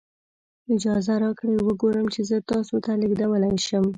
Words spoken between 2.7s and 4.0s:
ته لیږدولی شم.